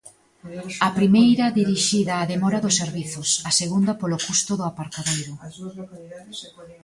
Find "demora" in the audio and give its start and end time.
2.33-2.63